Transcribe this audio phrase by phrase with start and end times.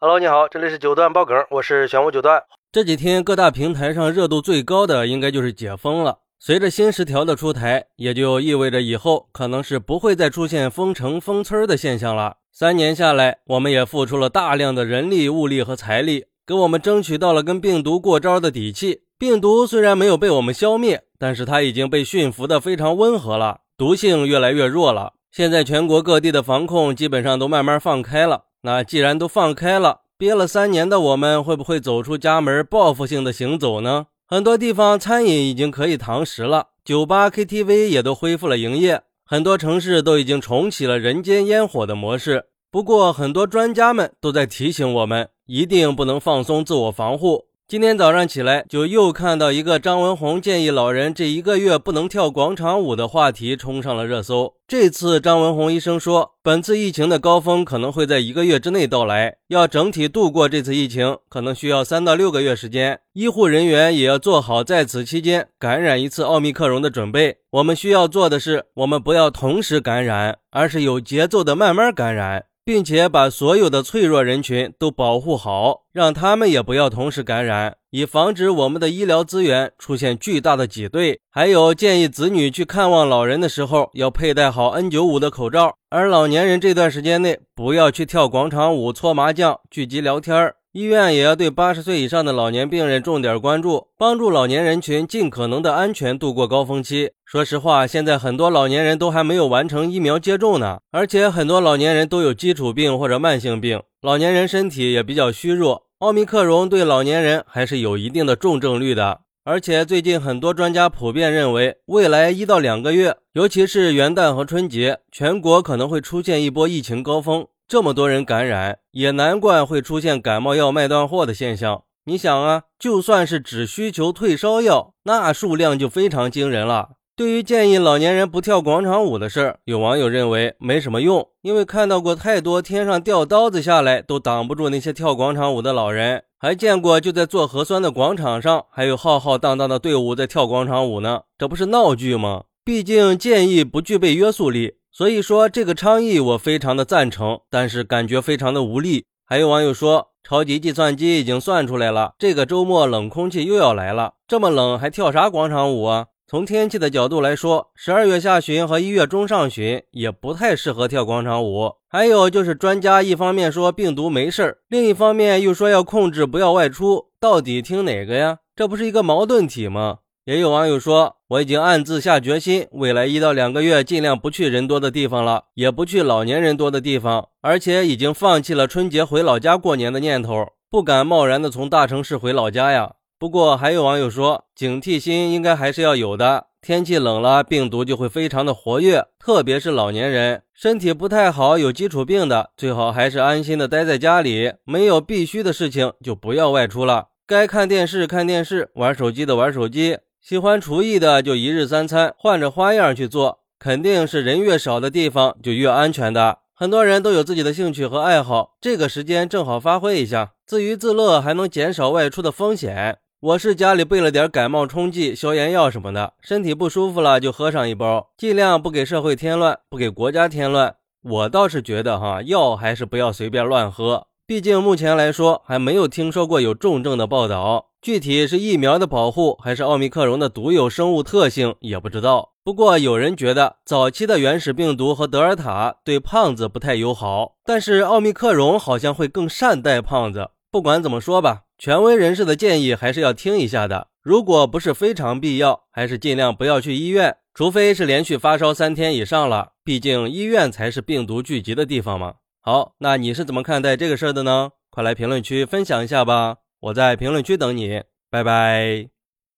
[0.00, 2.40] Hello，你好，这里是九段爆梗，我是玄武九段。
[2.70, 6.18] 这几天各大平台上热度最高的应该就是解封了。
[6.38, 12.36] 随着新十条的出台，也就意味着以后可能是不会再出现封城封村的现象了。
[12.52, 19.00] 三年下来，我们也付出了大量的人力、物力和财力，给我们争取到了跟病毒过招的底气。
[19.18, 25.14] 病毒虽然没有被我们消灭，但是它已经被驯服的非常温和了，毒性越来越弱了。
[25.32, 28.44] 现在全国各地的防控基本上都慢慢放开了。
[28.62, 34.06] 那既然都放开了，憋了三年的我们会不会走出家门，报复性的行走呢？
[34.26, 42.46] 很多地方餐饮已经可以堂食了，酒吧、KTV 也都恢复了营业，很多城市都已经重启了人间烟火的模式。
[42.70, 47.47] 不过，很多专家们都在提醒我们，一定不能放松自我防护。
[47.68, 54.54] 今天早上起来，就又看到一个张文宏建议老人这一个月不能跳广场舞的话题冲上了热搜。
[54.66, 63.00] 这次张文宏医生说，本次疫情的高峰可能会在一个月之内到来，要整体度过这次疫情，可能需要三到六个月时间。
[63.12, 67.36] 医护人员也要做好在此期间感染一次奥密克戎的准备。
[67.50, 72.46] 我们需要做的是，我们不要同时感染，而是有节奏的慢慢感染。
[72.68, 81.18] 并且把所有的脆弱人群都保护好，让他们也不要同时感染，以防止我们的医疗资源出现巨大的挤兑。
[81.30, 85.76] 还有建议子女去看望老人的时候，要佩戴好 N95 的口罩。
[85.88, 90.56] 而老年人这段时间内不要去跳广场舞、搓麻将、聚集聊天儿。
[90.72, 97.12] 医院也要对八十岁以上的老年病人重点关注，帮助老年人群尽可能的安全度过高峰期。
[97.24, 105.84] 说实话，现在很多老年人都还没有完成疫苗接种呢，而且很多老年人都有基础病或者慢性病，老年人身体也比较虚弱。
[106.00, 117.46] 奥密克戎对老年人还是有一定的重症率的，而且最近很多专家普遍认为，未来一到两个月，尤其是元旦和春节，全国可能会出现一波疫情高峰。
[117.68, 121.82] 这么多人感染，也难怪会出现感冒药卖断货的现象。
[122.06, 126.92] 你想啊，就算是只需求退烧药，那数量就非常惊人了。
[127.14, 142.44] 对于建议老年人不跳广场舞的事儿，有网友认为没什么用，因为看到过太多天上掉刀子下来都挡不住那些跳广场舞的老人，还见过就在做核酸的广场上，还有浩浩荡荡的队伍在跳广场舞呢，这不是闹剧吗？
[142.64, 144.76] 毕竟建议不具备约束力。
[144.98, 149.06] 所以说这个倡议我非常的赞成，但是感觉非常的无力。
[149.24, 156.06] 还有网友说，超级计算机已经算出来了，这个周末冷空气又要来了，这么冷还跳啥广场舞啊？
[156.26, 161.74] 从天气的角度来说，十二月下旬和一月中上旬也不太适合跳广场舞。
[161.88, 168.38] 还有就是专家一方面说病毒没事儿，另一方面又说要控制不要外出，到底听哪个呀？
[168.56, 169.98] 这不是一个矛盾体吗？
[170.28, 182.96] 也有网友说，我已经暗自下决心，未来一到两个月尽量不去人多的地方了，也不去老年人多的地方，而且已经放弃了春节回老家过年的念头，不敢贸然的从大城市回老家呀。
[183.18, 199.96] 不过还有网友说，警惕心应该还是要有的，天气冷了，病毒就会非常的活跃，特别是老年人，身体不太好、有基础病的，最好还是安心的待在家里，没有必须的事情就不要外出了，该看电视看电视，玩手机的玩手机。
[200.28, 206.40] 喜欢厨艺的就一日三餐换着花样去做，肯定是人越少的地方就越安全的。
[206.54, 212.98] 很多人都有自己的兴趣和爱好，这个时间正好发挥一下，自娱自乐还能减少外出的风险。
[213.20, 220.74] 我是家里备了点感冒冲剂、消炎药什么的，身体不舒服了就喝上一包，尽量不给社会添乱，不给国家添乱。
[221.02, 227.67] 我倒是觉得哈，药还是不要随便乱喝，毕竟目前来说还没有听说过有重症的报道。
[227.80, 232.32] 具体是疫苗的保护，还是奥密克戎的独有生物特性，也不知道。
[232.42, 240.30] 不过有人觉得，早期的原始病毒和德尔塔对胖子不太友好，但是奥密克戎好像会更善待胖子。
[240.50, 243.88] 不管怎么说吧，权威人士的建议还是要听一下的。
[244.02, 249.52] 如果不是非常必要，还是尽量不要去医院，除非是连续发烧三天以上了。
[249.62, 252.14] 毕竟医院才是病毒聚集的地方嘛。
[252.40, 254.50] 好，那你是怎么看待这个事儿的呢？
[254.70, 256.38] 快来评论区分享一下吧。
[256.60, 258.97] 我在评论区等你，拜拜。